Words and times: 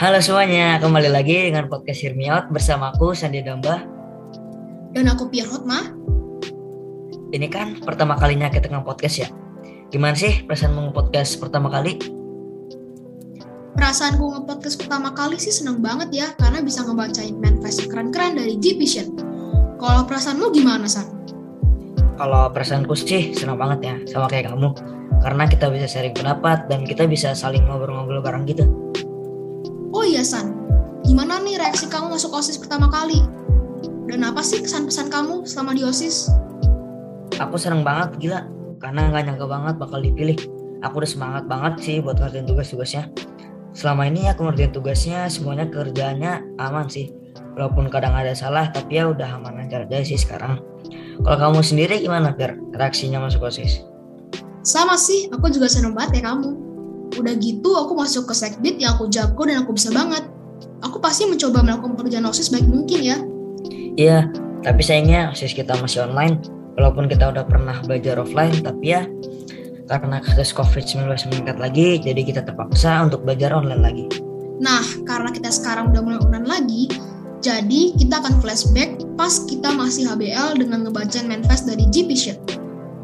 Halo 0.00 0.16
semuanya, 0.24 0.80
kembali 0.80 1.12
lagi 1.12 1.52
dengan 1.52 1.68
podcast 1.68 2.00
Hear 2.00 2.16
Me 2.16 2.24
Out 2.32 2.48
bersama 2.48 2.88
aku 2.88 3.12
Sandi 3.12 3.44
Damba. 3.44 3.84
Dan 4.96 5.12
aku 5.12 5.28
Pierre 5.28 5.52
Hotma. 5.52 5.92
Ini 7.36 7.44
kan 7.52 7.76
pertama 7.84 8.16
kalinya 8.16 8.48
kita 8.48 8.72
nge 8.72 8.80
podcast 8.80 9.16
ya. 9.20 9.28
Gimana 9.92 10.16
sih 10.16 10.40
perasaan 10.48 10.72
mau 10.72 10.88
podcast 10.88 11.36
pertama 11.36 11.68
kali? 11.68 12.00
Perasaanku 13.76 14.24
nge-podcast 14.24 14.80
pertama 14.80 15.12
kali 15.12 15.36
sih 15.36 15.52
seneng 15.52 15.84
banget 15.84 16.08
ya, 16.16 16.26
karena 16.40 16.64
bisa 16.64 16.80
ngebacain 16.80 17.36
manifest 17.36 17.84
keren-keren 17.92 18.40
dari 18.40 18.56
G 18.56 18.80
Vision. 18.80 19.12
Kalau 19.76 20.08
perasaanmu 20.08 20.48
gimana, 20.56 20.88
San? 20.88 21.12
Kalau 22.16 22.48
perasaanku 22.48 22.96
sih 22.96 23.36
senang 23.36 23.60
banget 23.60 23.84
ya, 23.84 23.94
sama 24.16 24.32
kayak 24.32 24.48
kamu. 24.48 24.72
Karena 25.20 25.44
kita 25.44 25.68
bisa 25.68 25.84
sharing 25.84 26.16
pendapat 26.16 26.72
dan 26.72 26.88
kita 26.88 27.04
bisa 27.04 27.36
saling 27.36 27.68
ngobrol-ngobrol 27.68 28.24
bareng 28.24 28.48
gitu. 28.48 28.64
Iya 30.20 30.36
San, 30.36 30.52
gimana 31.08 31.40
nih 31.40 31.56
reaksi 31.56 31.88
kamu 31.88 32.12
masuk 32.12 32.36
OSIS 32.36 32.60
pertama 32.60 32.92
kali? 32.92 33.24
Dan 34.04 34.20
apa 34.20 34.44
sih 34.44 34.60
kesan-pesan 34.60 35.08
kamu 35.08 35.48
selama 35.48 35.72
di 35.72 35.80
OSIS? 35.80 36.28
Aku 37.40 37.56
seneng 37.56 37.80
banget 37.80 38.20
gila, 38.20 38.44
karena 38.84 39.08
nggak 39.08 39.22
nyangka 39.24 39.48
banget 39.48 39.74
bakal 39.80 39.96
dipilih. 39.96 40.36
Aku 40.84 41.00
udah 41.00 41.08
semangat 41.08 41.48
banget 41.48 41.80
sih 41.80 41.96
buat 42.04 42.20
ngerjain 42.20 42.44
tugas-tugasnya. 42.44 43.08
Selama 43.72 44.12
ini 44.12 44.28
aku 44.28 44.44
ngerjain 44.44 44.76
tugasnya, 44.76 45.24
semuanya 45.32 45.64
kerjaannya 45.72 46.60
aman 46.60 46.84
sih. 46.92 47.16
Walaupun 47.56 47.88
kadang 47.88 48.12
ada 48.12 48.36
salah, 48.36 48.68
tapi 48.68 49.00
ya 49.00 49.08
udah 49.08 49.40
aman 49.40 49.72
aja 49.72 49.88
sih 50.04 50.20
sekarang. 50.20 50.60
Kalau 51.24 51.48
kamu 51.48 51.64
sendiri 51.64 51.96
gimana, 51.96 52.36
Fer? 52.36 52.60
Reaksinya 52.76 53.24
masuk 53.24 53.48
OSIS? 53.48 53.88
Sama 54.68 55.00
sih, 55.00 55.32
aku 55.32 55.48
juga 55.48 55.72
seneng 55.72 55.96
banget 55.96 56.20
ya 56.20 56.28
kamu. 56.28 56.69
Udah 57.18 57.34
gitu 57.38 57.74
aku 57.74 57.98
masuk 57.98 58.30
ke 58.30 58.34
sekbid 58.36 58.78
yang 58.78 58.94
aku 58.94 59.10
jago 59.10 59.42
dan 59.46 59.66
aku 59.66 59.74
bisa 59.74 59.90
banget. 59.90 60.26
Aku 60.84 61.02
pasti 61.02 61.26
mencoba 61.26 61.64
melakukan 61.64 61.96
pekerjaan 61.98 62.26
OSIS 62.28 62.52
baik 62.52 62.66
mungkin 62.68 63.00
ya. 63.00 63.18
Iya, 63.98 64.18
tapi 64.62 64.80
sayangnya 64.84 65.34
OSIS 65.34 65.56
kita 65.56 65.76
masih 65.80 66.06
online. 66.06 66.40
Walaupun 66.78 67.10
kita 67.10 67.28
udah 67.34 67.44
pernah 67.44 67.76
belajar 67.84 68.16
offline, 68.16 68.62
tapi 68.62 68.94
ya 68.94 69.04
karena 69.90 70.22
kasus 70.22 70.54
COVID-19 70.54 71.10
meningkat 71.34 71.58
lagi, 71.58 71.98
jadi 71.98 72.22
kita 72.22 72.46
terpaksa 72.46 73.02
untuk 73.02 73.26
belajar 73.26 73.50
online 73.50 73.82
lagi. 73.82 74.06
Nah, 74.62 74.86
karena 75.02 75.34
kita 75.34 75.50
sekarang 75.50 75.90
udah 75.90 76.00
mulai 76.06 76.20
online 76.22 76.46
lagi, 76.46 76.82
jadi 77.42 77.98
kita 77.98 78.22
akan 78.22 78.38
flashback 78.38 79.02
pas 79.18 79.42
kita 79.50 79.74
masih 79.74 80.06
HBL 80.06 80.62
dengan 80.62 80.86
ngebacain 80.86 81.26
manifest 81.26 81.66
dari 81.66 81.90
G 81.90 82.06
Vision. 82.06 82.38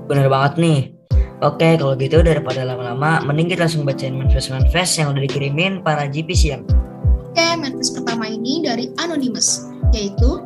Bener 0.06 0.30
banget 0.30 0.62
nih. 0.62 0.95
Oke, 1.44 1.76
kalau 1.76 1.92
gitu 2.00 2.24
daripada 2.24 2.64
lama-lama, 2.64 3.20
mending 3.20 3.52
kita 3.52 3.68
langsung 3.68 3.84
bacain 3.84 4.16
manifest-manifest 4.16 5.04
yang 5.04 5.12
udah 5.12 5.20
dikirimin 5.20 5.84
para 5.84 6.08
GPCM. 6.08 6.64
Oke, 7.28 7.46
manifest 7.60 7.92
pertama 7.92 8.24
ini 8.24 8.64
dari 8.64 8.88
Anonymous, 8.96 9.68
yaitu 9.92 10.40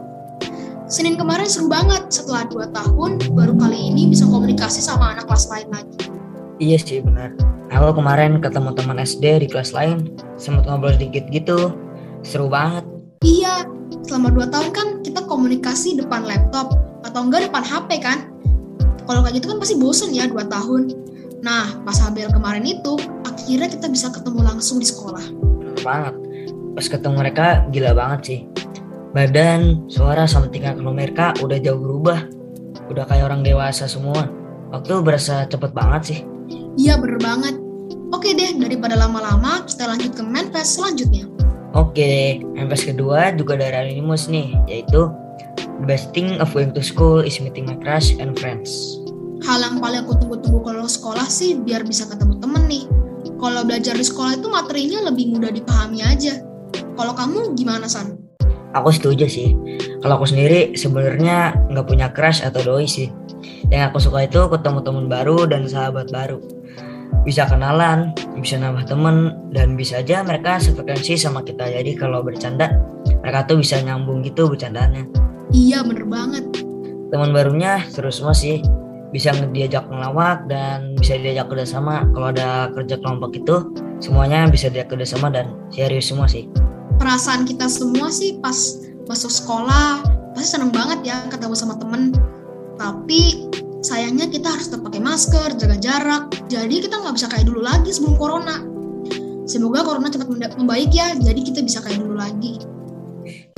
Senin 0.90 1.14
kemarin 1.14 1.46
seru 1.46 1.70
banget, 1.70 2.10
setelah 2.10 2.50
2 2.50 2.74
tahun, 2.74 3.22
baru 3.30 3.54
kali 3.54 3.94
ini 3.94 4.10
bisa 4.10 4.26
komunikasi 4.26 4.82
sama 4.82 5.14
anak 5.14 5.30
kelas 5.30 5.46
lain 5.46 5.70
lagi. 5.70 6.10
Iya 6.58 6.82
sih, 6.82 6.98
benar. 6.98 7.30
Aku 7.70 7.94
kemarin 7.94 8.42
ketemu 8.42 8.74
teman 8.74 8.98
SD 8.98 9.46
di 9.46 9.46
kelas 9.46 9.70
lain, 9.70 10.10
sempat 10.34 10.66
ngobrol 10.66 10.98
sedikit 10.98 11.30
gitu. 11.30 11.70
Seru 12.26 12.50
banget. 12.50 12.82
Iya, 13.22 13.70
selama 14.02 14.34
2 14.34 14.50
tahun 14.50 14.68
kan 14.74 14.86
kita 15.06 15.22
komunikasi 15.30 15.94
depan 15.94 16.26
laptop, 16.26 16.74
atau 17.06 17.20
enggak 17.22 17.46
depan 17.46 17.62
HP 17.62 17.90
kan? 18.02 18.29
Kalau 19.10 19.26
kayak 19.26 19.42
gitu 19.42 19.50
kan 19.50 19.58
pasti 19.58 19.74
bosen 19.74 20.14
ya 20.14 20.30
2 20.30 20.38
tahun. 20.46 20.94
Nah, 21.42 21.82
pas 21.82 21.98
HBL 21.98 22.30
kemarin 22.30 22.62
itu, 22.62 22.94
akhirnya 23.26 23.66
kita 23.66 23.90
bisa 23.90 24.06
ketemu 24.14 24.46
langsung 24.46 24.78
di 24.78 24.86
sekolah. 24.86 25.34
Bener 25.34 25.82
banget. 25.82 26.14
Pas 26.78 26.86
ketemu 26.86 27.14
mereka, 27.18 27.46
gila 27.74 27.90
banget 27.90 28.20
sih. 28.22 28.40
Badan, 29.10 29.90
suara, 29.90 30.30
sama 30.30 30.46
tingkah 30.46 30.78
kalau 30.78 30.94
mereka 30.94 31.34
udah 31.42 31.58
jauh 31.58 31.82
berubah. 31.82 32.22
Udah 32.86 33.02
kayak 33.10 33.26
orang 33.26 33.42
dewasa 33.42 33.90
semua. 33.90 34.30
Waktu 34.70 35.02
berasa 35.02 35.42
cepet 35.50 35.74
banget 35.74 36.02
sih. 36.06 36.18
Iya, 36.78 36.94
bener 37.02 37.18
banget. 37.18 37.58
Oke 38.14 38.30
deh, 38.30 38.62
daripada 38.62 38.94
lama-lama, 38.94 39.66
kita 39.66 39.90
lanjut 39.90 40.14
ke 40.14 40.22
manifest 40.22 40.78
selanjutnya. 40.78 41.26
Oke, 41.74 42.46
manifest 42.54 42.86
kedua 42.86 43.34
juga 43.34 43.58
dari 43.58 43.90
Anonymous 43.90 44.30
nih, 44.30 44.54
yaitu 44.70 45.10
The 45.80 45.88
best 45.88 46.12
thing 46.12 46.36
of 46.44 46.52
going 46.52 46.76
to 46.76 46.84
school 46.84 47.24
is 47.24 47.40
meeting 47.40 47.64
my 47.64 47.72
crush 47.80 48.12
and 48.20 48.36
friends. 48.36 48.99
Hal 49.40 49.64
yang 49.64 49.80
paling 49.80 50.04
aku 50.04 50.20
tunggu-tunggu 50.20 50.60
kalau 50.60 50.84
sekolah 50.84 51.24
sih 51.24 51.56
biar 51.56 51.80
bisa 51.88 52.04
ketemu 52.04 52.36
temen 52.44 52.62
nih. 52.68 52.84
Kalau 53.40 53.64
belajar 53.64 53.96
di 53.96 54.04
sekolah 54.04 54.36
itu 54.36 54.48
materinya 54.52 55.08
lebih 55.08 55.32
mudah 55.32 55.48
dipahami 55.48 56.04
aja. 56.04 56.44
Kalau 56.92 57.16
kamu 57.16 57.56
gimana, 57.56 57.88
San? 57.88 58.20
Aku 58.76 58.92
setuju 58.92 59.24
sih. 59.26 59.56
Kalau 60.04 60.20
aku 60.20 60.28
sendiri 60.28 60.76
sebenarnya 60.76 61.56
nggak 61.72 61.86
punya 61.88 62.12
crush 62.12 62.44
atau 62.44 62.60
doi 62.60 62.84
sih. 62.84 63.08
Yang 63.72 63.82
aku 63.90 63.98
suka 63.98 64.28
itu 64.28 64.40
ketemu 64.52 64.78
teman 64.84 65.06
baru 65.08 65.48
dan 65.48 65.64
sahabat 65.64 66.12
baru. 66.12 66.38
Bisa 67.24 67.48
kenalan, 67.48 68.12
bisa 68.36 68.56
nambah 68.56 68.88
temen, 68.88 69.32
dan 69.52 69.76
bisa 69.76 70.00
aja 70.00 70.24
mereka 70.24 70.60
sefrekuensi 70.60 71.16
sama 71.20 71.44
kita. 71.44 71.68
Jadi 71.68 71.96
kalau 71.96 72.20
bercanda, 72.24 72.72
mereka 73.24 73.48
tuh 73.48 73.60
bisa 73.60 73.80
nyambung 73.80 74.20
gitu 74.24 74.48
bercandanya. 74.48 75.04
Iya 75.52 75.84
bener 75.84 76.06
banget. 76.06 76.44
Teman 77.10 77.34
barunya 77.34 77.82
seru 77.90 78.08
semua 78.08 78.32
sih. 78.32 78.62
Bisa 79.10 79.34
diajak 79.50 79.90
ngelawak 79.90 80.46
dan 80.46 80.94
bisa 80.94 81.18
diajak 81.18 81.50
kerjasama. 81.50 82.06
Kalau 82.14 82.30
ada 82.30 82.70
kerja 82.70 82.96
kelompok 83.02 83.34
itu, 83.34 83.56
semuanya 83.98 84.46
bisa 84.46 84.70
diajak 84.70 84.94
kerjasama 84.94 85.34
dan 85.34 85.54
serius 85.74 86.10
semua 86.10 86.30
sih. 86.30 86.46
Perasaan 86.98 87.42
kita 87.44 87.66
semua 87.66 88.12
sih 88.12 88.38
pas 88.38 88.54
masuk 89.10 89.32
sekolah, 89.32 90.04
pasti 90.36 90.54
seneng 90.54 90.70
banget 90.70 91.10
ya 91.10 91.16
ketemu 91.26 91.54
sama 91.58 91.74
temen. 91.80 92.14
Tapi 92.78 93.50
sayangnya 93.82 94.30
kita 94.30 94.46
harus 94.46 94.70
tetap 94.70 94.86
pakai 94.86 95.02
masker, 95.02 95.48
jaga 95.58 95.76
jarak. 95.80 96.24
Jadi 96.46 96.86
kita 96.86 97.02
nggak 97.02 97.14
bisa 97.18 97.26
kayak 97.26 97.46
dulu 97.50 97.60
lagi 97.66 97.90
sebelum 97.90 98.14
corona. 98.14 98.62
Semoga 99.50 99.82
corona 99.82 100.06
cepat 100.06 100.30
membaik 100.54 100.94
ya, 100.94 101.18
jadi 101.18 101.40
kita 101.42 101.66
bisa 101.66 101.82
kayak 101.82 101.98
dulu 101.98 102.14
lagi. 102.14 102.62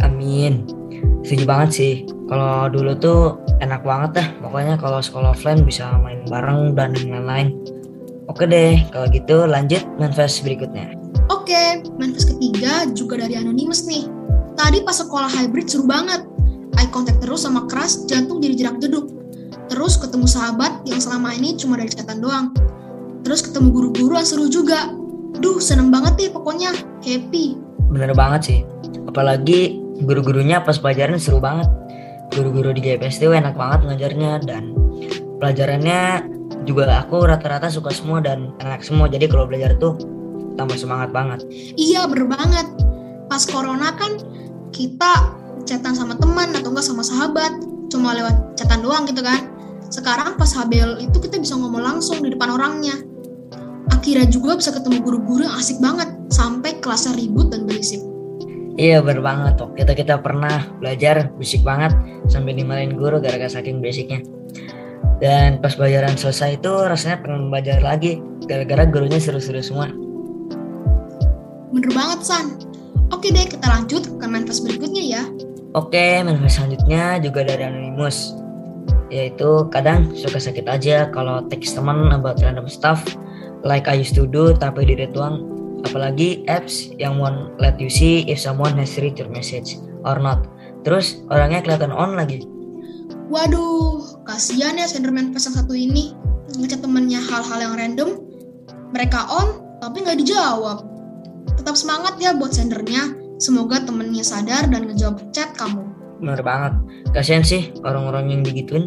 Amin 0.01 0.82
setuju 1.23 1.45
banget 1.49 1.71
sih. 1.73 1.95
Kalau 2.31 2.69
dulu 2.71 2.93
tuh 2.99 3.21
enak 3.63 3.83
banget 3.83 4.11
dah. 4.23 4.29
Pokoknya 4.43 4.75
kalau 4.79 5.01
sekolah 5.03 5.35
offline 5.35 5.63
bisa 5.67 5.91
main 6.03 6.23
bareng 6.27 6.77
dan 6.77 6.95
lain-lain. 6.95 7.57
Oke 8.31 8.47
deh 8.47 8.79
kalau 8.95 9.11
gitu 9.11 9.47
lanjut 9.47 9.83
manifest 9.99 10.47
berikutnya. 10.47 10.95
Oke 11.31 11.83
manifest 11.99 12.37
ketiga 12.37 12.87
juga 12.95 13.21
dari 13.21 13.37
anonymous 13.37 13.85
nih. 13.87 14.07
Tadi 14.55 14.85
pas 14.85 14.97
sekolah 14.97 15.31
hybrid 15.33 15.67
seru 15.67 15.89
banget. 15.89 16.23
Eye 16.81 16.89
contact 16.89 17.21
terus 17.21 17.45
sama 17.45 17.69
keras 17.69 18.09
jantung 18.09 18.41
jadi 18.41 18.57
jerak 18.57 18.81
jeduk 18.81 19.23
terus 19.73 19.97
ketemu 19.97 20.29
sahabat 20.29 20.85
yang 20.85 21.01
selama 21.01 21.33
ini 21.33 21.57
cuma 21.57 21.81
dari 21.81 21.89
catatan 21.89 22.21
doang. 22.21 22.47
Terus 23.25 23.41
ketemu 23.41 23.73
guru-guru 23.73 24.21
yang 24.21 24.29
seru 24.29 24.47
juga. 24.53 24.93
Duh 25.41 25.57
seneng 25.65 25.89
banget 25.89 26.13
nih 26.21 26.29
pokoknya. 26.29 26.77
Happy. 27.01 27.57
Bener 27.89 28.13
banget 28.13 28.41
sih. 28.45 28.61
Apalagi 29.09 29.81
guru-gurunya 30.01 30.65
pas 30.65 30.81
pelajaran 30.81 31.21
seru 31.21 31.43
banget. 31.43 31.69
Guru-guru 32.33 32.73
di 32.73 32.81
GPST 32.81 33.29
enak 33.29 33.53
banget 33.53 33.93
ngajarnya 33.93 34.33
dan 34.49 34.73
pelajarannya 35.37 36.25
juga 36.65 37.05
aku 37.05 37.29
rata-rata 37.29 37.69
suka 37.69 37.93
semua 37.93 38.25
dan 38.25 38.57
enak 38.65 38.81
semua. 38.81 39.11
Jadi 39.13 39.29
kalau 39.29 39.45
belajar 39.45 39.77
tuh 39.77 40.01
tambah 40.57 40.79
semangat 40.81 41.13
banget. 41.13 41.45
Iya 41.77 42.09
bener 42.09 42.33
banget. 42.33 42.67
Pas 43.29 43.45
corona 43.45 43.93
kan 44.01 44.17
kita 44.73 45.37
chatan 45.69 45.93
sama 45.93 46.17
teman 46.17 46.57
atau 46.57 46.73
enggak 46.73 46.87
sama 46.89 47.05
sahabat 47.05 47.53
cuma 47.93 48.17
lewat 48.17 48.57
chatan 48.57 48.81
doang 48.81 49.05
gitu 49.05 49.21
kan. 49.21 49.53
Sekarang 49.93 50.41
pas 50.41 50.49
HBL 50.49 51.05
itu 51.05 51.21
kita 51.21 51.37
bisa 51.37 51.53
ngomong 51.53 51.85
langsung 51.85 52.25
di 52.25 52.33
depan 52.33 52.57
orangnya. 52.57 52.97
Akhirnya 53.93 54.25
juga 54.25 54.57
bisa 54.57 54.73
ketemu 54.73 55.05
guru-guru 55.05 55.45
asik 55.45 55.77
banget 55.85 56.09
sampai 56.33 56.81
kelasnya 56.81 57.13
ribut 57.13 57.53
dan 57.53 57.69
berisik 57.69 58.01
Iya 58.81 59.05
bener 59.05 59.21
banget 59.21 59.61
waktu 59.61 59.85
kita 59.85 59.93
kita 59.93 60.15
pernah 60.25 60.65
belajar 60.81 61.29
berisik 61.37 61.61
banget 61.61 61.93
sampai 62.33 62.57
dimarahin 62.57 62.97
guru 62.97 63.21
gara-gara 63.21 63.53
saking 63.53 63.85
basicnya. 63.85 64.25
Dan 65.21 65.61
pas 65.61 65.77
pelajaran 65.77 66.17
selesai 66.17 66.57
itu 66.57 66.73
rasanya 66.73 67.21
pengen 67.21 67.53
belajar 67.53 67.79
lagi 67.85 68.25
gara-gara 68.49 68.89
gurunya 68.89 69.21
seru-seru 69.21 69.61
semua. 69.61 69.93
Bener 71.69 71.93
banget 71.93 72.21
San. 72.25 72.57
Oke 73.13 73.29
deh 73.29 73.45
kita 73.45 73.67
lanjut 73.69 74.09
ke 74.09 74.25
manifest 74.25 74.65
berikutnya 74.65 75.05
ya. 75.05 75.23
Oke 75.77 76.25
manifest 76.25 76.57
selanjutnya 76.57 77.21
juga 77.21 77.45
dari 77.45 77.69
Anonymous. 77.69 78.33
Yaitu 79.13 79.69
kadang 79.69 80.17
suka 80.17 80.41
sakit 80.41 80.65
aja 80.65 81.13
kalau 81.13 81.45
teks 81.45 81.77
teman 81.77 82.09
about 82.09 82.41
random 82.41 82.65
stuff 82.65 83.05
like 83.69 83.85
I 83.85 84.01
used 84.01 84.17
to 84.17 84.25
do 84.25 84.57
tapi 84.57 84.89
di 84.89 84.97
doang 85.13 85.52
apalagi 85.87 86.47
apps 86.47 86.91
yang 86.97 87.19
won't 87.19 87.55
let 87.59 87.79
you 87.79 87.91
see 87.91 88.27
if 88.31 88.39
someone 88.39 88.75
has 88.79 88.95
read 88.99 89.19
your 89.19 89.31
message 89.31 89.79
or 90.07 90.19
not. 90.19 90.47
Terus 90.83 91.23
orangnya 91.31 91.63
kelihatan 91.63 91.95
on 91.95 92.19
lagi. 92.19 92.43
Waduh, 93.31 94.23
kasihan 94.29 94.77
ya 94.77 94.85
Senderman 94.85 95.33
pas 95.33 95.47
yang 95.47 95.57
satu 95.57 95.73
ini 95.73 96.13
ngechat 96.59 96.85
temennya 96.85 97.23
hal-hal 97.23 97.59
yang 97.63 97.75
random. 97.79 98.11
Mereka 98.93 99.25
on, 99.31 99.65
tapi 99.81 100.05
nggak 100.05 100.21
dijawab. 100.21 100.85
Tetap 101.57 101.79
semangat 101.79 102.21
ya 102.21 102.37
buat 102.37 102.53
sendernya. 102.53 103.17
Semoga 103.41 103.83
temennya 103.83 104.23
sadar 104.23 104.69
dan 104.71 104.87
ngejawab 104.87 105.33
chat 105.35 105.51
kamu. 105.57 105.83
Bener 106.23 106.45
banget. 106.45 106.79
Kasian 107.11 107.43
sih 107.43 107.75
orang-orang 107.83 108.31
yang 108.31 108.43
digituin. 108.47 108.87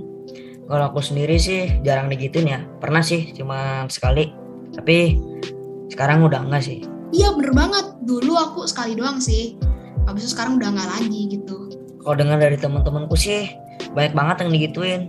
Kalau 0.66 0.94
aku 0.94 1.04
sendiri 1.04 1.36
sih 1.36 1.82
jarang 1.84 2.08
digituin 2.08 2.48
ya. 2.48 2.60
Pernah 2.80 3.04
sih, 3.04 3.36
cuma 3.36 3.86
sekali. 3.92 4.32
Tapi 4.72 5.20
sekarang 5.90 6.26
udah 6.26 6.42
enggak 6.46 6.66
sih. 6.66 6.80
Iya 7.14 7.34
bener 7.38 7.54
banget. 7.54 7.86
Dulu 8.04 8.34
aku 8.36 8.60
sekali 8.66 8.98
doang 8.98 9.22
sih. 9.22 9.56
Habis 10.06 10.30
itu 10.30 10.32
sekarang 10.38 10.62
udah 10.62 10.70
nggak 10.74 10.90
lagi 11.00 11.22
gitu. 11.34 11.70
Kalau 12.06 12.16
dengar 12.18 12.38
dari 12.38 12.58
teman-temanku 12.58 13.18
sih 13.18 13.50
banyak 13.98 14.14
banget 14.14 14.36
yang 14.46 14.52
digituin. 14.54 15.02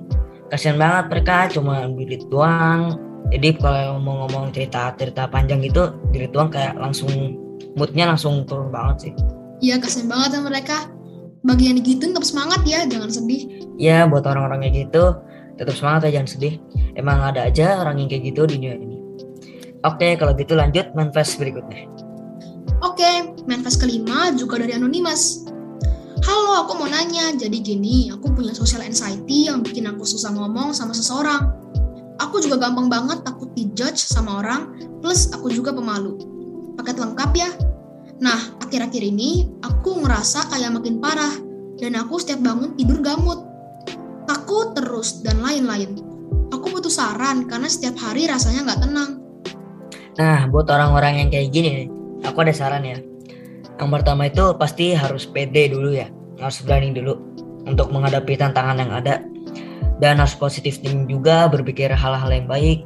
Kasian 0.49 0.79
banget 0.79 1.11
mereka 1.11 1.37
cuma 1.53 1.91
duit 1.91 2.23
doang. 2.31 2.97
Jadi 3.35 3.59
kalau 3.59 3.99
mau 3.99 4.25
ngomong 4.25 4.55
cerita-cerita 4.55 5.27
panjang 5.27 5.59
gitu, 5.67 5.91
duit 6.15 6.31
doang 6.31 6.47
kayak 6.47 6.79
langsung 6.79 7.11
moodnya 7.75 8.07
langsung 8.07 8.47
turun 8.47 8.71
banget 8.71 9.11
sih. 9.11 9.13
Iya 9.59 9.83
kasian 9.83 10.07
banget 10.07 10.39
sama 10.39 10.55
mereka. 10.55 10.87
Bagi 11.47 11.71
yang 11.71 11.77
digituin 11.79 12.11
tetap 12.15 12.27
semangat 12.27 12.61
ya, 12.67 12.87
jangan 12.87 13.11
sedih. 13.11 13.43
Ya 13.79 14.07
buat 14.07 14.27
orang-orang 14.27 14.67
kayak 14.67 14.91
gitu, 14.91 15.19
tetap 15.59 15.75
semangat 15.79 16.11
ya 16.11 16.19
jangan 16.19 16.31
sedih. 16.31 16.55
Emang 16.99 17.19
ada 17.23 17.47
aja 17.47 17.83
orang 17.83 18.03
yang 18.03 18.09
kayak 18.11 18.35
gitu 18.35 18.47
di 18.47 18.59
dunia 18.59 18.75
ini. 18.79 18.96
Oke, 19.85 20.17
kalau 20.17 20.33
gitu 20.39 20.57
lanjut 20.57 20.89
manifest 20.97 21.37
berikutnya. 21.37 21.85
Oke, 22.81 23.37
manifest 23.45 23.81
kelima 23.81 24.33
juga 24.33 24.61
dari 24.61 24.77
Anonymous. 24.77 25.45
Halo, 26.25 26.65
aku 26.65 26.81
mau 26.81 26.89
nanya. 26.89 27.33
Jadi 27.37 27.61
gini, 27.61 28.09
aku 28.09 28.33
punya 28.33 28.57
social 28.57 28.81
anxiety 28.81 29.49
yang 29.49 29.61
bikin 29.61 29.85
aku 29.85 30.09
susah 30.09 30.33
ngomong 30.33 30.73
sama 30.73 30.97
seseorang. 30.97 31.53
Aku 32.17 32.41
juga 32.41 32.57
gampang 32.57 32.89
banget 32.89 33.21
takut 33.29 33.53
dijudge 33.53 34.01
sama 34.01 34.41
orang, 34.41 34.73
plus 35.05 35.29
aku 35.37 35.53
juga 35.53 35.77
pemalu. 35.77 36.17
Paket 36.81 36.97
lengkap 36.97 37.31
ya? 37.37 37.51
Nah, 38.25 38.57
akhir-akhir 38.65 39.03
ini 39.05 39.45
aku 39.61 40.01
ngerasa 40.01 40.49
kayak 40.49 40.73
makin 40.73 40.97
parah, 41.05 41.37
dan 41.77 41.93
aku 42.01 42.17
setiap 42.17 42.41
bangun 42.41 42.73
tidur 42.81 43.05
gamut. 43.05 43.45
Takut 44.25 44.73
terus, 44.73 45.21
dan 45.21 45.45
lain-lain. 45.45 46.01
Aku 46.49 46.73
butuh 46.73 46.91
saran 46.91 47.45
karena 47.45 47.69
setiap 47.69 48.01
hari 48.01 48.25
rasanya 48.25 48.65
nggak 48.65 48.81
tenang. 48.89 49.16
Nah, 50.17 50.49
buat 50.49 50.65
orang-orang 50.73 51.25
yang 51.25 51.29
kayak 51.29 51.49
gini 51.53 51.93
aku 52.25 52.41
ada 52.45 52.53
saran 52.57 52.85
ya. 52.85 52.97
Yang 53.77 53.89
pertama 54.01 54.29
itu 54.33 54.45
pasti 54.57 54.97
harus 54.97 55.29
pede 55.29 55.69
dulu 55.69 55.93
ya, 55.93 56.09
harus 56.41 56.65
berani 56.65 56.97
dulu 56.97 57.21
untuk 57.69 57.93
menghadapi 57.93 58.41
tantangan 58.41 58.81
yang 58.81 58.93
ada. 58.93 59.21
Dan 59.97 60.21
harus 60.21 60.37
positif 60.37 60.81
thinking 60.81 61.09
juga, 61.09 61.49
berpikir 61.49 61.89
hal-hal 61.89 62.29
yang 62.29 62.45
baik, 62.45 62.85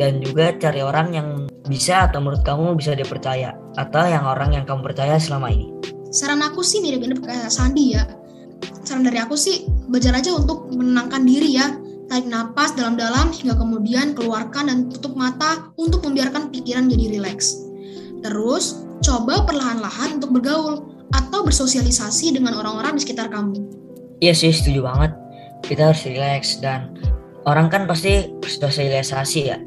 dan 0.00 0.24
juga 0.24 0.56
cari 0.56 0.80
orang 0.80 1.12
yang 1.12 1.28
bisa 1.68 2.08
atau 2.08 2.20
menurut 2.20 2.40
kamu 2.44 2.76
bisa 2.80 2.96
dipercaya, 2.96 3.52
atau 3.76 4.04
yang 4.08 4.24
orang 4.24 4.56
yang 4.56 4.64
kamu 4.64 4.80
percaya 4.80 5.20
selama 5.20 5.52
ini. 5.52 5.68
Saran 6.08 6.40
aku 6.40 6.64
sih 6.64 6.80
mirip-mirip 6.80 7.20
kayak 7.24 7.52
Sandi 7.52 7.92
ya. 7.92 8.08
Saran 8.88 9.04
dari 9.04 9.20
aku 9.20 9.36
sih, 9.36 9.68
belajar 9.88 10.16
aja 10.16 10.32
untuk 10.32 10.72
menenangkan 10.72 11.28
diri 11.28 11.60
ya. 11.60 11.76
Tarik 12.06 12.30
napas 12.30 12.70
dalam-dalam 12.78 13.34
hingga 13.34 13.58
kemudian 13.58 14.14
keluarkan 14.14 14.70
dan 14.70 14.78
tutup 14.86 15.18
mata 15.18 15.74
untuk 15.74 16.06
membiarkan 16.06 16.54
pikiran 16.54 16.86
jadi 16.86 17.18
rileks. 17.18 17.66
Terus, 18.22 18.86
coba 19.02 19.42
perlahan-lahan 19.42 20.22
untuk 20.22 20.38
bergaul 20.38 20.86
atau 21.10 21.42
bersosialisasi 21.42 22.38
dengan 22.38 22.54
orang-orang 22.54 22.94
di 22.94 23.02
sekitar 23.02 23.26
kamu. 23.30 23.58
Iya 24.22 24.38
sih, 24.38 24.54
setuju 24.54 24.86
banget. 24.86 25.12
Kita 25.66 25.90
harus 25.90 26.06
relax 26.06 26.62
dan 26.62 26.94
orang 27.42 27.66
kan 27.66 27.90
pasti 27.90 28.30
bersosialisasi 28.38 29.40
ya. 29.42 29.58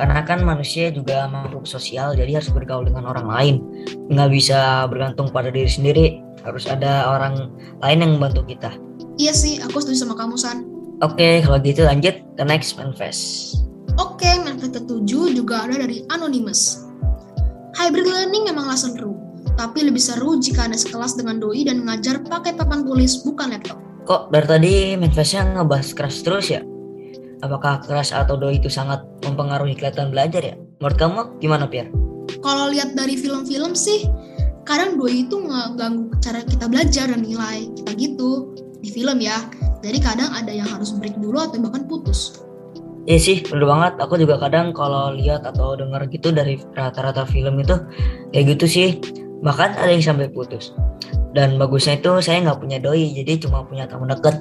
Karena 0.00 0.24
kan 0.24 0.40
manusia 0.40 0.88
juga 0.88 1.28
makhluk 1.28 1.68
sosial, 1.68 2.16
jadi 2.16 2.40
harus 2.40 2.48
bergaul 2.48 2.88
dengan 2.88 3.04
orang 3.04 3.28
lain. 3.28 3.56
Nggak 4.08 4.30
bisa 4.32 4.88
bergantung 4.88 5.28
pada 5.28 5.52
diri 5.52 5.68
sendiri, 5.68 6.06
harus 6.40 6.64
ada 6.64 7.12
orang 7.12 7.52
lain 7.84 7.98
yang 8.00 8.12
membantu 8.16 8.48
kita. 8.48 8.72
Iya 9.20 9.36
sih, 9.36 9.60
aku 9.60 9.84
setuju 9.84 10.08
sama 10.08 10.16
kamu, 10.16 10.40
San. 10.40 10.71
Oke, 11.02 11.42
kalau 11.42 11.58
gitu 11.58 11.82
lanjut 11.82 12.14
ke 12.38 12.42
next 12.46 12.78
manifest. 12.78 13.58
Oke, 13.98 14.38
manifest 14.38 14.78
ketujuh 14.78 15.34
juga 15.34 15.66
ada 15.66 15.82
dari 15.82 16.06
Anonymous. 16.14 16.86
Hybrid 17.74 18.06
learning 18.06 18.46
memanglah 18.46 18.78
seru, 18.78 19.18
tapi 19.58 19.82
lebih 19.82 19.98
seru 19.98 20.38
jika 20.38 20.70
Anda 20.70 20.78
sekelas 20.78 21.18
dengan 21.18 21.42
doi 21.42 21.66
dan 21.66 21.82
mengajar 21.82 22.22
pakai 22.22 22.54
papan 22.54 22.86
tulis 22.86 23.18
bukan 23.26 23.50
laptop. 23.50 23.82
Kok 24.06 24.30
dari 24.30 24.46
tadi 24.46 24.74
manifestnya 24.94 25.42
ngebahas 25.58 25.90
keras 25.90 26.22
terus 26.22 26.46
ya? 26.54 26.62
Apakah 27.42 27.82
keras 27.82 28.14
atau 28.14 28.38
doi 28.38 28.62
itu 28.62 28.70
sangat 28.70 29.02
mempengaruhi 29.26 29.74
kelihatan 29.74 30.14
belajar 30.14 30.38
ya? 30.38 30.54
Menurut 30.78 30.98
kamu 31.02 31.18
gimana, 31.42 31.66
Pierre? 31.66 31.90
Kalau 32.46 32.70
lihat 32.70 32.94
dari 32.94 33.18
film-film 33.18 33.74
sih, 33.74 34.06
kadang 34.62 34.94
doi 34.94 35.26
itu 35.26 35.34
ngeganggu 35.34 36.14
cara 36.22 36.46
kita 36.46 36.70
belajar 36.70 37.10
dan 37.10 37.26
nilai 37.26 37.66
kita 37.74 37.90
gitu 37.98 38.54
di 38.78 38.94
film 38.94 39.18
ya. 39.18 39.42
Jadi 39.82 39.98
kadang 39.98 40.30
ada 40.30 40.54
yang 40.54 40.70
harus 40.70 40.94
break 40.94 41.18
dulu 41.18 41.42
atau 41.42 41.58
bahkan 41.58 41.82
putus. 41.90 42.38
Iya 43.02 43.18
sih, 43.18 43.36
bener 43.42 43.66
banget. 43.66 43.98
Aku 43.98 44.14
juga 44.14 44.38
kadang 44.38 44.70
kalau 44.70 45.10
lihat 45.10 45.42
atau 45.42 45.74
dengar 45.74 46.06
gitu 46.06 46.30
dari 46.30 46.62
rata-rata 46.78 47.26
film 47.26 47.58
itu 47.58 47.74
kayak 48.30 48.54
gitu 48.54 48.66
sih. 48.70 48.88
Bahkan 49.42 49.74
ada 49.74 49.90
yang 49.90 50.06
sampai 50.06 50.30
putus. 50.30 50.70
Dan 51.34 51.58
bagusnya 51.58 51.98
itu 51.98 52.22
saya 52.22 52.46
nggak 52.46 52.62
punya 52.62 52.78
doi, 52.78 53.10
jadi 53.10 53.42
cuma 53.42 53.66
punya 53.66 53.90
teman 53.90 54.06
deket. 54.06 54.38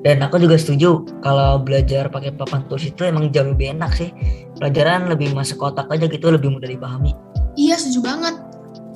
Dan 0.00 0.24
aku 0.24 0.40
juga 0.40 0.56
setuju 0.56 1.04
kalau 1.20 1.60
belajar 1.60 2.08
pakai 2.08 2.32
papan 2.32 2.64
tulis 2.68 2.88
itu 2.88 3.04
emang 3.04 3.28
jauh 3.32 3.52
lebih 3.52 3.76
enak 3.76 3.92
sih. 3.92 4.12
Pelajaran 4.56 5.12
lebih 5.12 5.36
masuk 5.36 5.60
kotak 5.60 5.92
aja 5.92 6.08
gitu, 6.08 6.32
lebih 6.32 6.56
mudah 6.56 6.68
dipahami. 6.68 7.12
Iya, 7.60 7.76
setuju 7.76 8.00
banget. 8.00 8.36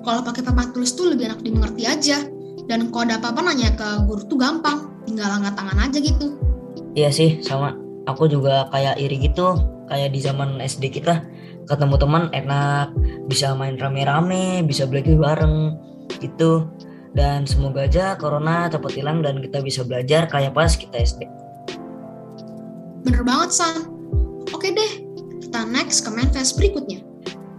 Kalau 0.05 0.21
pakai 0.25 0.41
papan 0.41 0.73
tulis 0.73 0.97
tuh 0.97 1.13
lebih 1.13 1.29
enak 1.29 1.41
dimengerti 1.45 1.85
aja. 1.85 2.25
Dan 2.69 2.89
kalau 2.89 3.09
ada 3.09 3.21
apa-apa 3.21 3.41
nanya 3.53 3.73
ke 3.77 3.89
guru 4.05 4.23
tuh 4.29 4.37
gampang, 4.37 4.98
tinggal 5.19 5.43
angkat 5.43 5.55
tangan 5.59 5.79
aja 5.83 5.99
gitu. 5.99 6.27
Iya 6.95 7.11
sih, 7.11 7.43
sama. 7.43 7.75
Aku 8.07 8.31
juga 8.31 8.71
kayak 8.71 9.03
iri 9.03 9.19
gitu, 9.19 9.59
kayak 9.91 10.15
di 10.15 10.23
zaman 10.23 10.63
SD 10.63 10.95
kita 10.95 11.27
ketemu 11.67 11.99
teman 11.99 12.31
enak, 12.31 12.95
bisa 13.27 13.53
main 13.59 13.75
rame-rame, 13.77 14.63
bisa 14.63 14.87
belajar 14.87 15.19
bareng 15.19 15.75
gitu. 16.23 16.71
Dan 17.19 17.51
semoga 17.51 17.91
aja 17.91 18.15
corona 18.15 18.71
cepat 18.71 18.95
hilang 18.95 19.27
dan 19.27 19.43
kita 19.43 19.59
bisa 19.59 19.83
belajar 19.83 20.31
kayak 20.31 20.55
pas 20.55 20.71
kita 20.79 20.95
SD. 21.03 21.27
Bener 23.03 23.27
banget, 23.27 23.51
San. 23.59 23.91
Oke 24.55 24.71
deh, 24.71 25.03
kita 25.43 25.67
next 25.67 26.07
ke 26.07 26.15
manifest 26.15 26.55
berikutnya. 26.57 27.03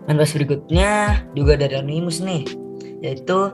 Manifest 0.08 0.39
berikutnya 0.39 1.22
juga 1.36 1.60
dari 1.60 1.75
Anonymous 1.75 2.24
nih, 2.24 2.48
yaitu 3.04 3.51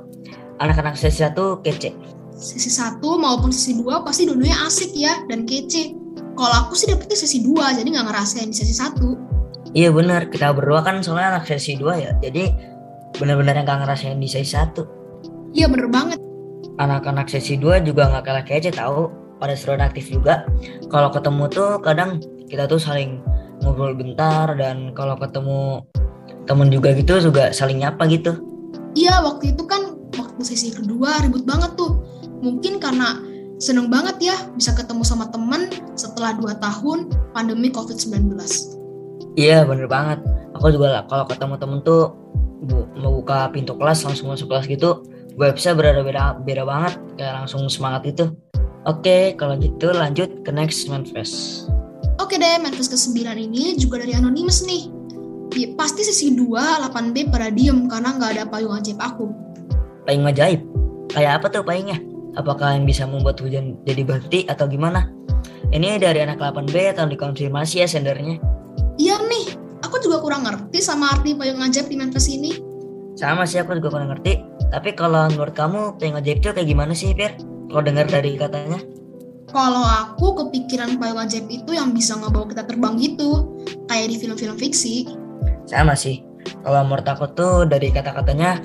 anak-anak 0.61 0.93
sesi 0.93 1.25
1 1.25 1.65
kece. 1.65 2.14
Sesi 2.35 2.67
1 2.67 2.99
maupun 2.99 3.49
sesi 3.49 3.79
2 3.79 4.03
pasti 4.03 4.27
dua-duanya 4.27 4.67
asik 4.67 4.91
ya 4.91 5.23
dan 5.31 5.47
kece. 5.47 5.95
Kalau 6.35 6.55
aku 6.67 6.75
sih 6.75 6.91
dapetnya 6.91 7.15
sesi 7.15 7.39
2, 7.39 7.79
jadi 7.79 7.87
nggak 7.87 8.11
ngerasain 8.11 8.51
di 8.51 8.55
sesi 8.55 8.75
1. 8.75 9.71
Iya 9.75 9.91
bener, 9.91 10.27
kita 10.31 10.51
berdua 10.55 10.83
kan 10.83 10.99
soalnya 11.03 11.39
anak 11.39 11.47
sesi 11.47 11.79
2 11.79 11.95
ya, 11.99 12.11
jadi 12.19 12.51
bener-bener 13.15 13.59
yang 13.59 13.67
gak 13.67 13.79
ngerasain 13.87 14.19
di 14.19 14.27
sesi 14.27 14.55
1. 14.55 14.83
Iya 15.55 15.71
bener 15.71 15.87
banget. 15.87 16.19
Anak-anak 16.79 17.31
sesi 17.31 17.55
2 17.55 17.83
juga 17.83 18.11
gak 18.11 18.23
kalah 18.27 18.43
kece 18.43 18.71
tahu 18.75 19.07
pada 19.39 19.55
seru 19.55 19.75
aktif 19.79 20.11
juga. 20.11 20.47
Kalau 20.91 21.11
ketemu 21.11 21.43
tuh 21.51 21.79
kadang 21.83 22.19
kita 22.47 22.67
tuh 22.67 22.79
saling 22.79 23.19
ngobrol 23.63 23.95
bentar 23.95 24.51
dan 24.55 24.91
kalau 24.91 25.15
ketemu 25.15 25.83
temen 26.45 26.67
juga 26.71 26.91
gitu 26.95 27.19
juga 27.19 27.51
saling 27.51 27.83
nyapa 27.83 28.07
gitu. 28.11 28.35
Iya 28.95 29.23
waktu 29.23 29.55
itu 29.55 29.63
kan 29.67 29.95
waktu 30.15 30.41
sesi 30.43 30.71
kedua 30.71 31.19
ribut 31.23 31.43
banget 31.43 31.75
tuh. 31.75 31.99
Mungkin 32.45 32.77
karena 32.77 33.17
seneng 33.57 33.89
banget 33.89 34.21
ya 34.21 34.37
bisa 34.53 34.77
ketemu 34.77 35.01
sama 35.01 35.33
temen 35.33 35.73
setelah 35.97 36.37
2 36.37 36.61
tahun 36.61 37.09
pandemi 37.33 37.73
COVID-19. 37.73 38.37
Iya 39.33 39.65
bener 39.65 39.89
banget. 39.89 40.21
Aku 40.53 40.69
juga 40.69 41.01
lah 41.01 41.03
kalau 41.09 41.25
ketemu 41.25 41.57
temen 41.57 41.79
tuh 41.81 42.13
bu, 42.61 42.85
mau 43.01 43.17
buka 43.17 43.49
pintu 43.49 43.73
kelas 43.73 44.05
langsung 44.05 44.29
masuk 44.29 44.53
kelas 44.53 44.69
gitu. 44.69 45.01
Bisa 45.35 45.73
berada 45.73 46.05
beda 46.05 46.37
beda 46.45 46.63
banget 46.63 46.93
kayak 47.17 47.33
langsung 47.43 47.65
semangat 47.65 48.05
itu. 48.13 48.29
Oke, 48.85 49.33
kalau 49.41 49.57
gitu 49.57 49.89
lanjut 49.89 50.45
ke 50.45 50.53
next 50.53 50.85
manifest. 50.85 51.65
Oke 52.21 52.37
deh, 52.37 52.61
manifest 52.61 52.93
ke-9 52.93 53.33
ini 53.33 53.73
juga 53.75 53.97
dari 53.97 54.13
Anonymous 54.13 54.61
nih. 54.61 54.93
Ya, 55.57 55.73
pasti 55.73 56.05
sesi 56.05 56.37
2 56.37 56.53
8B 56.93 57.33
pada 57.33 57.49
diem 57.49 57.89
karena 57.89 58.13
nggak 58.13 58.31
ada 58.37 58.43
payung 58.45 58.77
ajaib 58.77 59.01
aku. 59.01 59.33
Payung 60.05 60.29
ajaib? 60.29 60.61
Kayak 61.09 61.41
apa 61.41 61.47
tuh 61.49 61.65
payungnya? 61.65 61.97
Apakah 62.35 62.75
yang 62.75 62.83
bisa 62.83 63.07
membuat 63.07 63.39
hujan 63.39 63.79
jadi 63.87 64.03
berhenti 64.03 64.43
atau 64.51 64.67
gimana? 64.67 65.07
Ini 65.71 65.99
dari 65.99 66.19
anak 66.19 66.39
8B 66.39 66.95
atau 66.95 67.07
dikonfirmasi 67.07 67.83
ya 67.83 67.87
sendernya? 67.87 68.39
Iya 68.99 69.19
nih, 69.23 69.55
aku 69.83 70.03
juga 70.03 70.19
kurang 70.19 70.43
ngerti 70.43 70.83
sama 70.83 71.15
arti 71.15 71.35
payung 71.35 71.63
ajaib 71.63 71.87
di 71.87 71.95
manifest 71.95 72.31
ini. 72.31 72.59
Sama 73.15 73.47
sih 73.47 73.63
aku 73.63 73.79
juga 73.79 73.95
kurang 73.95 74.11
ngerti. 74.11 74.43
Tapi 74.71 74.91
kalau 74.95 75.31
menurut 75.31 75.55
kamu 75.55 75.95
payung 75.95 76.19
ajaib 76.19 76.43
itu 76.43 76.51
kayak 76.51 76.67
gimana 76.67 76.91
sih, 76.91 77.15
Fir? 77.15 77.39
Kalau 77.71 77.81
dengar 77.83 78.07
dari 78.11 78.35
katanya? 78.35 78.79
Kalau 79.51 79.83
aku 79.87 80.35
kepikiran 80.43 80.99
payung 80.99 81.23
ajaib 81.23 81.47
itu 81.47 81.71
yang 81.71 81.95
bisa 81.95 82.19
ngebawa 82.19 82.51
kita 82.51 82.63
terbang 82.67 82.99
gitu, 82.99 83.55
kayak 83.87 84.11
di 84.11 84.15
film-film 84.19 84.59
fiksi. 84.59 85.07
Sama 85.63 85.95
sih. 85.95 86.19
Kalau 86.61 86.83
menurut 86.83 87.07
aku 87.07 87.25
tuh 87.31 87.63
dari 87.63 87.89
kata-katanya 87.89 88.59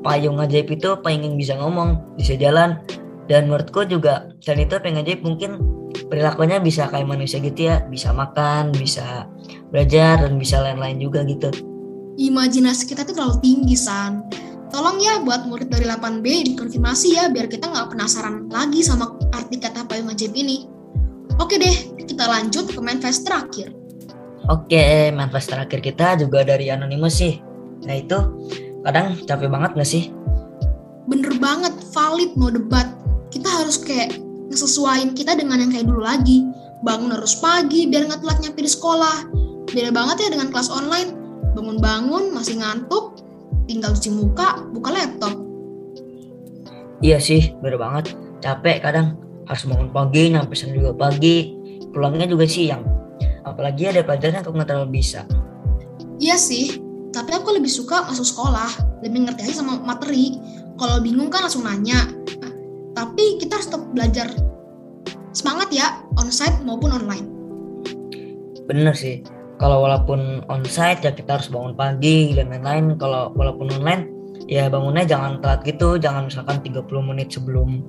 payung 0.00 0.40
ajaib 0.40 0.72
itu 0.72 0.96
pengen 1.04 1.36
bisa 1.36 1.56
ngomong, 1.60 2.00
bisa 2.16 2.34
jalan. 2.40 2.80
Dan 3.30 3.46
menurutku 3.46 3.86
juga 3.86 4.26
selain 4.42 4.66
itu 4.66 4.74
pengen 4.82 5.06
ajaib 5.06 5.22
mungkin 5.22 5.62
perilakunya 6.10 6.58
bisa 6.58 6.90
kayak 6.90 7.06
manusia 7.06 7.38
gitu 7.38 7.70
ya, 7.70 7.86
bisa 7.86 8.10
makan, 8.10 8.74
bisa 8.74 9.30
belajar 9.70 10.26
dan 10.26 10.34
bisa 10.34 10.58
lain-lain 10.58 10.98
juga 10.98 11.22
gitu. 11.22 11.54
Imajinasi 12.18 12.90
kita 12.90 13.06
tuh 13.06 13.14
terlalu 13.14 13.38
tinggi, 13.38 13.78
San. 13.78 14.26
Tolong 14.74 14.98
ya 14.98 15.22
buat 15.22 15.46
murid 15.46 15.70
dari 15.70 15.86
8B 15.86 16.54
dikonfirmasi 16.54 17.18
ya 17.18 17.30
biar 17.30 17.46
kita 17.46 17.70
nggak 17.70 17.90
penasaran 17.90 18.50
lagi 18.50 18.82
sama 18.82 19.14
arti 19.30 19.62
kata 19.62 19.86
payung 19.86 20.10
ajaib 20.10 20.34
ini. 20.34 20.66
Oke 21.38 21.58
deh, 21.58 22.02
kita 22.02 22.26
lanjut 22.26 22.66
ke 22.70 22.78
manifest 22.82 23.26
terakhir. 23.26 23.70
Oke, 24.50 25.14
manifest 25.14 25.54
terakhir 25.54 25.78
kita 25.78 26.18
juga 26.18 26.42
dari 26.42 26.70
Anonymous 26.70 27.18
sih. 27.22 27.38
Nah 27.86 27.94
itu 27.94 28.18
kadang 28.82 29.18
capek 29.26 29.46
banget 29.50 29.70
gak 29.78 29.90
sih? 29.90 30.10
Bener 31.10 31.34
banget, 31.42 31.74
valid 31.90 32.34
mau 32.38 32.50
debat. 32.50 32.99
Kita 33.30 33.46
harus 33.46 33.78
kayak 33.78 34.18
ngesesuaiin 34.50 35.14
kita 35.14 35.38
dengan 35.38 35.62
yang 35.62 35.70
kayak 35.70 35.86
dulu 35.86 36.02
lagi. 36.02 36.42
Bangun 36.82 37.14
harus 37.14 37.38
pagi 37.38 37.86
biar 37.86 38.10
nggak 38.10 38.20
telat 38.26 38.38
nyampe 38.42 38.60
di 38.60 38.70
sekolah. 38.70 39.16
Beda 39.70 39.90
banget 39.94 40.26
ya 40.26 40.28
dengan 40.34 40.50
kelas 40.50 40.68
online. 40.68 41.14
Bangun-bangun 41.54 42.34
masih 42.34 42.58
ngantuk, 42.58 43.22
tinggal 43.70 43.94
cuci 43.94 44.10
muka, 44.10 44.66
buka 44.74 44.90
laptop. 44.90 45.34
Iya 47.00 47.22
sih, 47.22 47.54
bener 47.62 47.78
banget. 47.78 48.14
Capek 48.42 48.82
kadang 48.82 49.18
harus 49.46 49.64
bangun 49.66 49.90
pagi, 49.90 50.30
nyampe 50.30 50.54
sana 50.58 50.74
juga 50.74 50.94
pagi. 50.94 51.54
Pulangnya 51.90 52.26
juga 52.26 52.46
siang. 52.46 52.82
Apalagi 53.46 53.90
ada 53.90 54.02
pelajaran 54.06 54.40
yang 54.40 54.44
aku 54.46 54.52
nggak 54.54 54.68
terlalu 54.68 55.00
bisa. 55.00 55.26
Iya 56.20 56.36
sih, 56.36 56.76
tapi 57.10 57.34
aku 57.34 57.56
lebih 57.56 57.70
suka 57.70 58.06
masuk 58.06 58.26
sekolah, 58.26 59.00
lebih 59.02 59.26
ngerti 59.26 59.48
aja 59.48 59.64
sama 59.64 59.80
materi. 59.80 60.38
Kalau 60.78 61.02
bingung 61.02 61.32
kan 61.32 61.46
langsung 61.48 61.66
nanya. 61.66 62.19
Tetap 63.70 63.86
belajar. 63.94 64.26
Semangat 65.30 65.70
ya, 65.70 66.02
onsite 66.18 66.58
maupun 66.66 66.90
online. 66.90 67.22
Bener 68.66 68.90
sih. 68.98 69.22
Kalau 69.62 69.86
walaupun 69.86 70.42
onsite 70.50 71.06
ya 71.06 71.14
kita 71.14 71.38
harus 71.38 71.46
bangun 71.46 71.78
pagi 71.78 72.34
dan 72.34 72.50
lain-lain. 72.50 72.98
Kalau 72.98 73.30
walaupun 73.38 73.70
online 73.78 74.10
ya 74.50 74.66
bangunnya 74.66 75.06
jangan 75.06 75.38
telat 75.38 75.62
gitu, 75.62 76.02
jangan 76.02 76.26
misalkan 76.26 76.58
30 76.66 76.82
menit 77.06 77.30
sebelum 77.30 77.86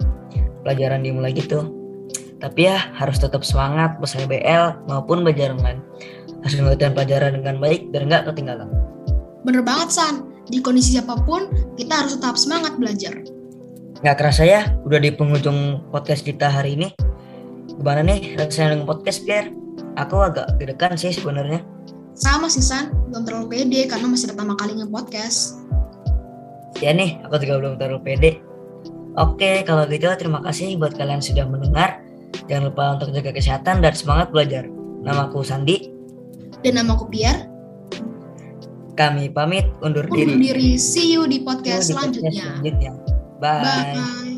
pelajaran 0.61 1.01
dimulai 1.01 1.33
gitu. 1.33 1.73
Tapi 2.37 2.69
ya 2.69 2.77
harus 2.93 3.17
tetap 3.17 3.41
semangat 3.41 3.97
pas 3.97 4.13
BL 4.13 4.85
maupun 4.85 5.25
belajar 5.25 5.57
online. 5.57 5.81
Harus 6.45 6.61
mengerjakan 6.61 6.93
pelajaran 6.93 7.31
dengan 7.41 7.55
baik 7.57 7.89
dan 7.89 8.05
nggak 8.05 8.29
ketinggalan. 8.29 8.69
Bener 9.41 9.65
banget 9.65 9.89
San, 9.89 10.29
di 10.45 10.61
kondisi 10.61 11.01
apa 11.01 11.17
pun 11.25 11.49
kita 11.73 12.05
harus 12.05 12.21
tetap 12.21 12.37
semangat 12.37 12.77
belajar. 12.77 13.40
Nggak 14.01 14.17
kerasa 14.17 14.43
ya, 14.43 14.61
udah 14.81 14.97
di 14.97 15.13
penghujung 15.13 15.85
podcast 15.93 16.25
kita 16.25 16.49
hari 16.49 16.73
ini. 16.73 16.89
Gimana 17.77 18.01
nih 18.01 18.33
rasanya 18.33 18.73
dengan 18.77 18.87
podcast 18.89 19.21
Pierre? 19.21 19.53
Aku 19.97 20.17
agak 20.17 20.57
deg-degan 20.57 20.97
sih 20.97 21.13
sebenarnya. 21.13 21.61
Sama 22.17 22.49
sih 22.49 22.65
San, 22.65 22.89
belum 23.09 23.23
terlalu 23.23 23.47
pede 23.47 23.85
karena 23.87 24.09
masih 24.09 24.33
pertama 24.33 24.57
kali 24.57 24.73
nge-podcast. 24.77 25.61
Ya 26.81 26.97
nih, 26.97 27.21
aku 27.21 27.37
juga 27.39 27.61
belum 27.61 27.73
terlalu 27.77 27.99
pede. 28.01 28.31
Oke, 29.19 29.61
kalau 29.67 29.85
gitu 29.85 30.07
terima 30.17 30.41
kasih 30.41 30.81
buat 30.81 30.97
kalian 30.97 31.21
sudah 31.21 31.45
mendengar. 31.45 32.01
Jangan 32.49 32.73
lupa 32.73 32.83
untuk 32.97 33.13
jaga 33.13 33.31
kesehatan 33.35 33.85
dan 33.85 33.93
semangat 33.93 34.33
belajar. 34.33 34.65
Namaku 35.05 35.45
Sandi. 35.45 35.91
Dan 36.65 36.81
namaku 36.81 37.05
Pierre. 37.11 37.45
Kami 38.97 39.29
pamit 39.31 39.65
undur, 39.81 40.05
Undur 40.09 40.15
diri. 40.25 40.35
diri. 40.41 40.69
See 40.77 41.13
you 41.15 41.25
di 41.25 41.41
podcast 41.45 41.89
See 41.89 41.95
you 41.95 42.01
di 42.01 42.17
podcast 42.17 42.17
selanjutnya. 42.17 42.31
selanjutnya. 42.59 42.91
Bye. 43.41 43.91
Bye. 43.93 44.30